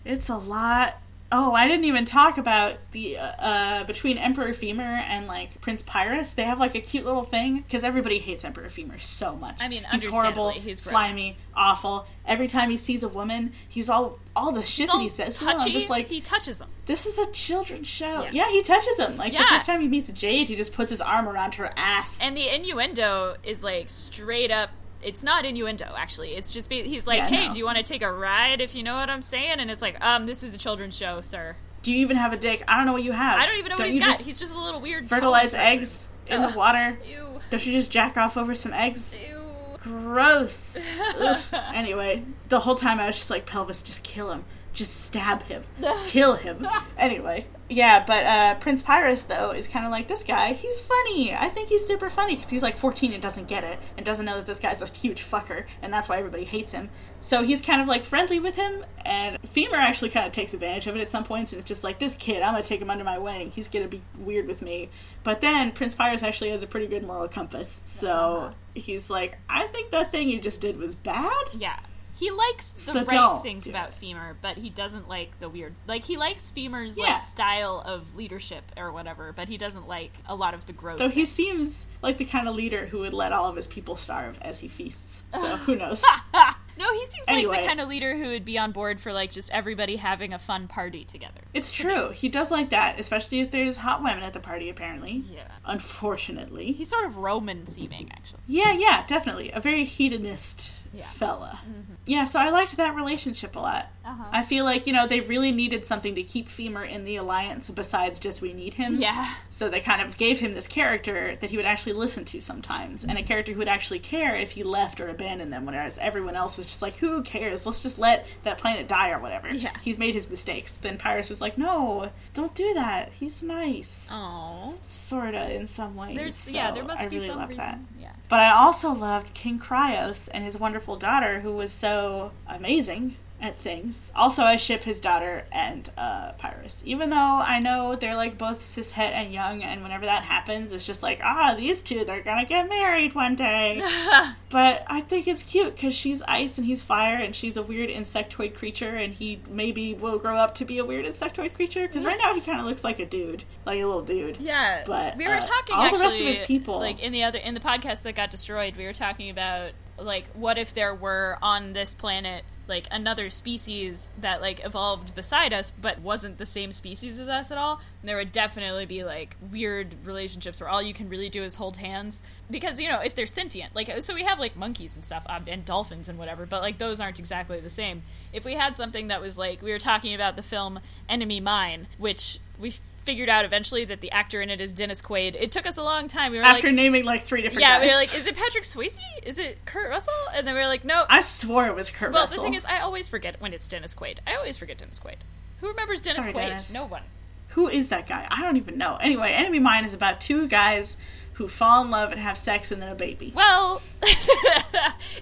[0.05, 1.01] It's a lot.
[1.35, 5.81] Oh, I didn't even talk about the uh, uh between Emperor Femur and like Prince
[5.81, 6.33] Pyrus.
[6.35, 9.57] They have like a cute little thing because everybody hates Emperor Femur so much.
[9.59, 12.05] I mean, he's horrible, he's slimy, awful.
[12.23, 15.39] Every time he sees a woman, he's all all the shit that he says.
[15.39, 15.71] to her, I'm touchy.
[15.71, 16.69] just like he touches them.
[16.85, 18.21] this is a children's show.
[18.21, 18.29] Yeah.
[18.31, 19.17] Yeah, he touches him.
[19.17, 19.39] Like Yeah.
[19.39, 22.19] the first time he meets Jade, he just puts his arm around her ass.
[22.23, 24.69] And the innuendo is like straight up.
[25.05, 26.35] It's not innuendo, actually.
[26.35, 27.51] It's just be, he's like, Yeah, "Hey, no.
[27.51, 28.61] do you want to take a ride?
[28.61, 31.21] If you know what I'm saying." And it's like, "Um, this is a children's show,
[31.21, 31.55] sir.
[31.81, 32.63] Do you even have a dick?
[32.67, 33.39] I don't know what you have.
[33.39, 34.21] I don't even know what you he's got.
[34.21, 36.51] He's just a little weird fertilize eggs in Ugh.
[36.53, 36.97] the water.
[37.05, 39.17] Ew, Don't you just jack off over some eggs?
[39.27, 39.41] ew.
[39.81, 40.77] Gross.
[41.73, 44.45] Anyway, the whole time I was just like, Pelvis, just kill him.
[44.73, 45.63] Just stab him.
[46.07, 46.67] Kill him.
[46.97, 47.47] Anyway.
[47.69, 50.53] Yeah, but uh, Prince Pyrus, though, is kind of like this guy.
[50.53, 51.33] He's funny.
[51.33, 54.25] I think he's super funny because he's like 14 and doesn't get it and doesn't
[54.25, 56.89] know that this guy's a huge fucker, and that's why everybody hates him.
[57.19, 60.87] So he's kind of like friendly with him, and Femur actually kind of takes advantage
[60.87, 62.89] of it at some points and it's just like, this kid, I'm gonna take him
[62.91, 63.51] under my wing.
[63.51, 64.89] He's gonna be weird with me.
[65.23, 67.81] But then Prince Pyrus actually has a pretty good moral compass.
[67.85, 68.53] So Uh-huh.
[68.75, 71.43] he's like, I think that thing you just did was bad.
[71.53, 71.79] Yeah,
[72.15, 73.95] He likes the So right things about it.
[73.95, 75.73] Femur, but he doesn't like the weird.
[75.87, 77.05] Like he likes Femur's Yeah.
[77.13, 80.99] like style of leadership or whatever, but he doesn't like a lot of the gross.
[80.99, 83.95] Though he seems like the kind of leader who would let all of his people
[83.95, 85.23] starve as he feasts.
[85.33, 86.03] So who knows?
[86.77, 89.31] no, he seems like the kind of leader who would be on board for like
[89.31, 91.41] just everybody having a fun party together.
[91.53, 92.09] It's true.
[92.11, 95.23] He does like that, especially if there's hot women at the party, apparently.
[95.33, 95.47] Yeah.
[95.65, 96.71] Unfortunately.
[96.73, 98.41] He's sort of Roman seeming, actually.
[98.47, 99.51] Yeah, yeah, definitely.
[99.51, 101.07] A very hedonist Yeah.
[101.07, 101.59] fella.
[102.05, 103.87] Yeah, so I liked that relationship a lot.
[104.05, 104.25] Uh-huh.
[104.31, 107.69] I feel like, you know, they really needed something to keep Femur in the Alliance
[107.69, 108.99] besides just we need him.
[108.99, 109.33] Yeah.
[109.49, 113.03] So they kind of gave him this character that he would actually listen to sometimes,
[113.05, 116.35] and a character who would actually care if he left or abandoned them, whereas everyone
[116.35, 117.65] else was just like, who cares?
[117.65, 119.49] Let's just let that planet die or whatever.
[119.49, 119.75] Yeah.
[119.81, 120.77] He's made his mistakes.
[120.77, 123.11] Then Pyrus was like, no, don't do that.
[123.19, 124.07] He's nice.
[124.11, 124.75] Oh.
[124.81, 126.17] Sorta, in some ways.
[126.17, 127.63] There's yeah, there must I be really some love reason.
[127.63, 127.79] that.
[127.99, 128.11] Yeah.
[128.29, 133.59] But I also loved King Cryos and his wonderful daughter, who was so amazing at
[133.59, 134.09] things.
[134.15, 136.81] Also, I ship his daughter and uh, Pyrus.
[136.85, 140.85] Even though I know they're like both cishet and young, and whenever that happens, it's
[140.85, 143.81] just like, ah, these two, they're gonna get married one day.
[144.49, 147.89] but I think it's cute because she's ice and he's fire, and she's a weird
[147.89, 152.05] insectoid creature, and he maybe will grow up to be a weird insectoid creature because
[152.05, 154.37] right now he kind of looks like a dude, like a little dude.
[154.39, 157.23] Yeah, But, we were uh, talking all the rest of his people- like in the
[157.23, 158.77] other in the podcast that got destroyed.
[158.77, 164.13] We were talking about like what if there were on this planet like another species
[164.21, 167.81] that like evolved beside us but wasn't the same species as us at all?
[168.01, 171.55] And there would definitely be like weird relationships where all you can really do is
[171.55, 172.21] hold hands.
[172.49, 175.65] Because you know if they're sentient like so we have like monkeys and stuff and
[175.65, 178.03] dolphins and whatever but like those aren't exactly the same.
[178.31, 180.79] If we had something that was like we were talking about the film
[181.09, 185.35] enemy mine which we figured out eventually that the actor in it is Dennis Quaid.
[185.39, 186.31] It took us a long time.
[186.31, 187.85] We were After like, naming like three different guys yeah, guys.
[187.85, 188.99] we were like, is it Patrick Swayze?
[189.23, 190.13] Is it Kurt Russell?
[190.35, 191.05] And then we were like, no.
[191.07, 192.37] I swore it was Kurt well, Russell.
[192.37, 194.17] the thing is, I always forget when it's Dennis Quaid.
[194.25, 195.17] I always forget Dennis Quaid.
[195.59, 196.47] Who remembers Dennis Sorry, Quaid?
[196.49, 196.73] Dennis.
[196.73, 197.03] No one.
[197.49, 198.27] Who is that guy?
[198.29, 198.97] I don't even know.
[198.99, 200.97] Anyway, Enemy Mine is about two guys
[201.33, 203.31] who fall in love and have sex and then a baby.
[203.35, 203.81] Well,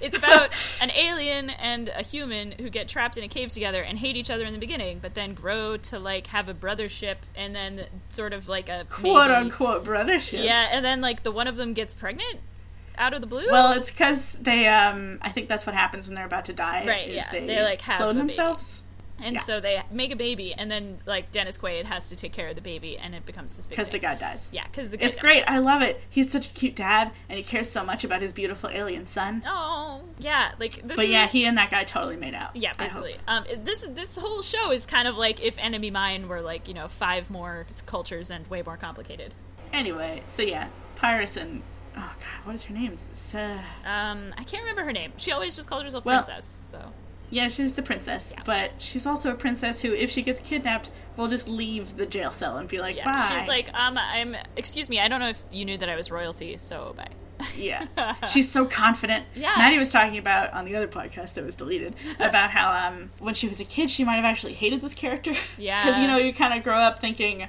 [0.02, 0.50] it's about
[0.82, 4.30] an alien and a human who get trapped in a cave together and hate each
[4.30, 8.34] other in the beginning, but then grow to like have a brothership and then sort
[8.34, 10.43] of like a Quote maybe- unquote brothership.
[10.43, 12.39] Yeah, and then like the one of them gets pregnant
[12.97, 13.47] out of the blue.
[13.50, 16.86] Well, it's because they, um, I think that's what happens when they're about to die.
[16.86, 17.32] Right, is yeah.
[17.32, 18.84] They, They, like, have clone themselves
[19.22, 19.42] and yeah.
[19.42, 22.56] so they make a baby, and then like Dennis Quaid has to take care of
[22.56, 24.50] the baby, and it becomes this because the guy dies.
[24.52, 25.08] Yeah, because the guy.
[25.08, 25.22] It's died.
[25.22, 25.44] great.
[25.48, 26.02] I love it.
[26.10, 29.44] He's such a cute dad, and he cares so much about his beautiful alien son.
[29.46, 30.96] Oh, yeah, like this.
[30.96, 32.56] But yeah, he and that guy totally made out.
[32.56, 33.16] Yeah, basically.
[33.28, 36.74] Um, this this whole show is kind of like if Enemy Mine were like you
[36.74, 39.34] know five more cultures and way more complicated.
[39.74, 41.64] Anyway, so yeah, Pyrus and
[41.96, 42.98] oh god, what is her name?
[43.34, 43.38] Uh,
[43.86, 45.14] Um, I can't remember her name.
[45.18, 46.70] She always just called herself Well- Princess.
[46.72, 46.92] So
[47.32, 48.44] yeah, she's the princess, Yeah.
[48.46, 52.32] but she's also a princess who, if she gets kidnapped, will just leave the jail
[52.32, 53.38] cell and be like, yeah, bye.
[53.39, 54.36] she's like, um, I'm.
[54.56, 57.08] Excuse me, I don't know if you knew that I was royalty, so bye.
[57.58, 57.88] Yeah.
[58.30, 59.26] She's so confident.
[59.34, 59.56] Yeah.
[59.58, 63.34] Maddie was talking about on the other podcast that was deleted about how um when
[63.34, 65.34] she was a kid she might have actually hated this character.
[65.58, 65.84] Yeah.
[65.86, 67.48] Because you know you kind of grow up thinking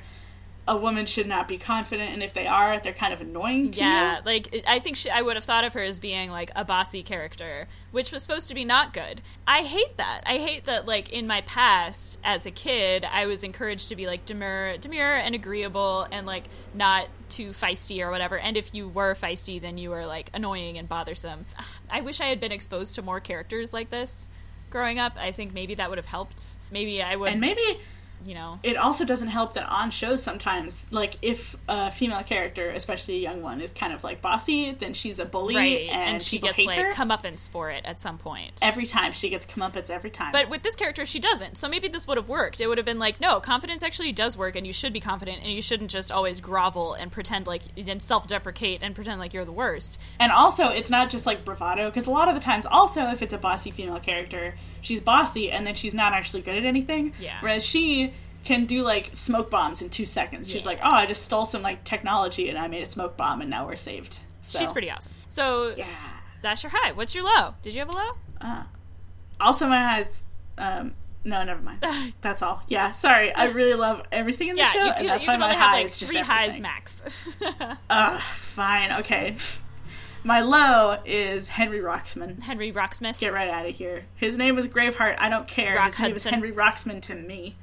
[0.68, 3.80] a woman should not be confident, and if they are, they're kind of annoying to
[3.80, 4.22] Yeah, you.
[4.24, 7.02] like I think she, I would have thought of her as being like a bossy
[7.02, 9.22] character, which was supposed to be not good.
[9.46, 10.22] I hate that.
[10.24, 10.86] I hate that.
[10.86, 15.14] Like in my past, as a kid, I was encouraged to be like demure, demure
[15.16, 16.44] and agreeable, and like
[16.74, 18.38] not too feisty or whatever.
[18.38, 21.44] And if you were feisty, then you were like annoying and bothersome.
[21.90, 24.28] I wish I had been exposed to more characters like this
[24.70, 25.14] growing up.
[25.18, 26.54] I think maybe that would have helped.
[26.70, 27.80] Maybe I would, And maybe
[28.24, 28.58] you know.
[28.62, 33.20] it also doesn't help that on shows sometimes, like if a female character, especially a
[33.20, 36.38] young one, is kind of like bossy, then she's a bully, Right, and, and she
[36.38, 36.92] gets hate like her.
[36.92, 38.58] comeuppance for it at some point.
[38.62, 40.32] every time she gets comeuppance every time.
[40.32, 41.58] But with this character, she doesn't.
[41.58, 42.60] So maybe this would have worked.
[42.60, 45.42] It would have been like, no, confidence actually does work, and you should be confident,
[45.42, 49.44] and you shouldn't just always grovel and pretend like and self-deprecate and pretend like you're
[49.44, 49.98] the worst.
[50.18, 53.22] And also, it's not just like bravado, because a lot of the times, also, if
[53.22, 57.12] it's a bossy female character, she's bossy and then she's not actually good at anything.
[57.20, 57.38] Yeah.
[57.40, 58.11] Whereas she
[58.44, 60.50] can do like smoke bombs in two seconds.
[60.50, 60.68] She's Yeah.
[60.68, 63.50] like, oh, I just stole some like technology and I made a smoke bomb and
[63.50, 64.18] now we're saved.
[64.42, 65.12] So, She's pretty awesome.
[65.28, 65.86] So Yeah.
[66.42, 66.92] that's your high.
[66.92, 67.54] What's your low?
[67.62, 68.10] Did you have a low?
[68.40, 68.64] Uh,
[69.40, 70.24] also, my highs.
[70.58, 71.78] Um, no, never mind.
[72.20, 72.62] That's all.
[72.66, 73.32] Yeah, sorry.
[73.32, 75.56] I really love everything in the Yeah, show, you, and that's why can my only
[75.56, 77.02] high have like is just three highs max.
[77.90, 78.92] Ugh, fine.
[79.00, 79.36] Okay.
[80.24, 82.40] My low is Henry Roxman.
[82.40, 83.18] Henry Rocksmith.
[83.20, 84.04] Get right out of here.
[84.16, 85.16] His name is Graveheart.
[85.18, 85.76] I don't care.
[85.76, 87.56] Rock His name is Henry Roxman to me.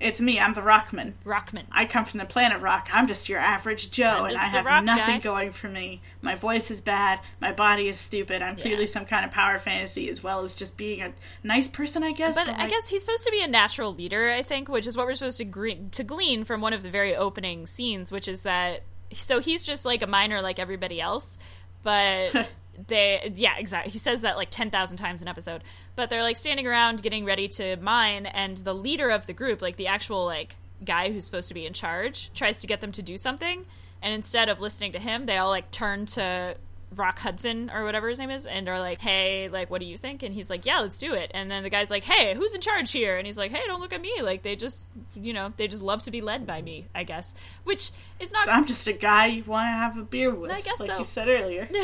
[0.00, 0.40] It's me.
[0.40, 1.12] I'm the Rockman.
[1.26, 1.64] Rockman.
[1.70, 2.88] I come from the planet Rock.
[2.90, 5.18] I'm just your average Joe, and I have nothing guy.
[5.18, 6.00] going for me.
[6.22, 7.20] My voice is bad.
[7.38, 8.40] My body is stupid.
[8.40, 11.12] I'm clearly some kind of power fantasy, as well as just being a
[11.44, 12.34] nice person, I guess.
[12.34, 14.96] But I like- guess he's supposed to be a natural leader, I think, which is
[14.96, 18.26] what we're supposed to, gre- to glean from one of the very opening scenes, which
[18.26, 18.80] is that.
[19.12, 21.38] So he's just like a miner like everybody else,
[21.82, 22.48] but
[22.86, 23.32] they.
[23.34, 23.92] Yeah, exactly.
[23.92, 25.62] He says that like 10,000 times an episode.
[25.96, 29.62] But they're like standing around getting ready to mine, and the leader of the group,
[29.62, 32.92] like the actual like guy who's supposed to be in charge, tries to get them
[32.92, 33.66] to do something.
[34.02, 36.56] And instead of listening to him, they all like turn to
[36.94, 39.96] Rock Hudson or whatever his name is, and are like, "Hey, like, what do you
[39.96, 42.54] think?" And he's like, "Yeah, let's do it." And then the guy's like, "Hey, who's
[42.54, 44.20] in charge here?" And he's like, "Hey, don't look at me.
[44.22, 47.34] Like, they just, you know, they just love to be led by me, I guess."
[47.64, 48.48] Which is not.
[48.48, 50.98] I'm just a guy you want to have a beer with, I guess like so.
[50.98, 51.68] you said earlier.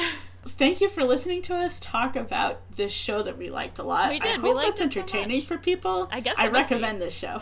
[0.47, 4.11] Thank you for listening to us talk about this show that we liked a lot.
[4.11, 4.39] We did.
[4.39, 5.47] I We liked that's it so entertaining much.
[5.47, 6.09] for people.
[6.11, 7.41] I guess I recommend this show.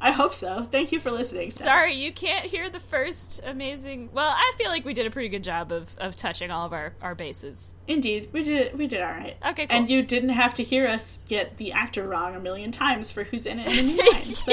[0.00, 0.66] I hope so.
[0.70, 1.50] Thank you for listening.
[1.50, 1.66] Steph.
[1.66, 4.10] Sorry, you can't hear the first amazing.
[4.12, 6.72] Well, I feel like we did a pretty good job of, of touching all of
[6.72, 7.74] our, our bases.
[7.88, 8.78] Indeed, we did.
[8.78, 9.36] We did all right.
[9.44, 9.76] Okay, cool.
[9.76, 13.24] And you didn't have to hear us get the actor wrong a million times for
[13.24, 14.22] who's in it in the meantime.
[14.22, 14.52] So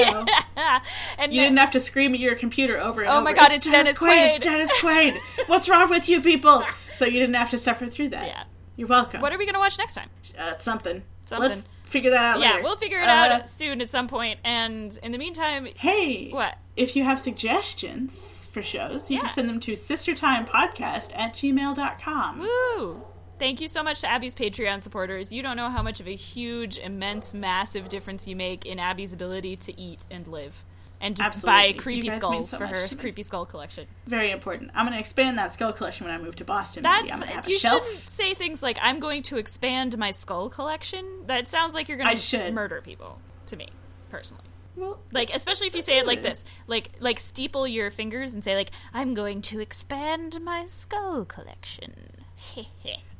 [1.18, 3.24] and you then- didn't have to scream at your computer over and Oh over.
[3.24, 4.26] my God, it's Dennis Quaid.
[4.28, 5.18] It's Quaid." Dennis Quaid.
[5.46, 6.64] What's wrong with you people?
[6.92, 8.26] So you didn't have to suffer through that.
[8.26, 8.44] Yeah.
[8.76, 9.20] You're welcome.
[9.20, 10.10] What are we going to watch next time?
[10.38, 11.02] uh, something.
[11.24, 11.48] Something.
[11.50, 12.62] Let's figure that out Yeah, later.
[12.62, 14.38] we'll figure it Uh, out soon at some point.
[14.44, 16.56] And in the meantime, Hey, What?
[16.76, 19.22] If you have suggestions for shows, you Yeah.
[19.22, 22.38] can send them to sistertimepodcast at gmail.com.
[22.40, 23.02] Woo!
[23.38, 25.30] Thank you so much to Abby's Patreon supporters.
[25.32, 29.12] You don't know how much of a huge, immense, massive difference you make in Abby's
[29.12, 30.64] ability to eat and live.
[31.00, 31.46] And Absolutely.
[31.46, 33.86] buy creepy skulls so for her creepy skull collection.
[34.06, 34.70] Very important.
[34.74, 36.82] I'm going to expand that skull collection when I move to Boston.
[36.82, 40.10] That's I'm going to a you shouldn't say things like "I'm going to expand my
[40.10, 43.18] skull collection." That sounds like you're going to murder people.
[43.46, 43.68] To me,
[44.08, 44.42] personally.
[44.76, 48.42] Well, Like, especially if you say it like this, like, like steeple your fingers and
[48.42, 52.24] say, like, "I'm going to expand my skull collection."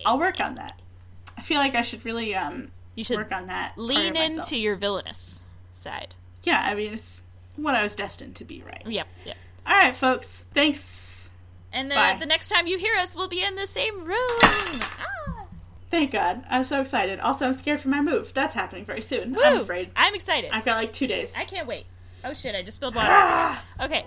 [0.07, 0.81] I'll work on that.
[1.39, 3.73] I feel like I should really um You should work on that.
[3.77, 6.15] lean into your villainous side.
[6.43, 7.23] Yeah, I mean it's
[7.57, 8.83] what I was destined to be, right?
[8.87, 9.37] Yep, yep.
[9.67, 10.45] All right, folks.
[10.55, 11.31] Thanks.
[11.73, 12.19] And then Bye.
[12.19, 14.17] the next time you hear us, we'll be in the same room.
[14.41, 15.47] Ah.
[15.91, 16.45] Thank God.
[16.51, 17.21] I'm so excited.
[17.21, 18.33] Also, I'm scared for my move.
[18.35, 19.35] That's happening very soon.
[19.35, 19.43] Woo!
[19.43, 19.91] I'm afraid.
[19.97, 20.51] I'm excited.
[20.53, 21.35] I've got like two days.
[21.37, 21.87] I can't wait.
[22.25, 22.55] Oh shit!
[22.55, 23.59] I just spilled water.
[23.81, 24.05] okay.